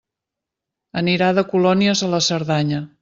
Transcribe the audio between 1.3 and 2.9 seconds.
de colònies a la Cerdanya.